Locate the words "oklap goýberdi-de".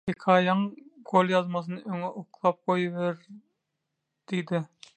2.23-4.63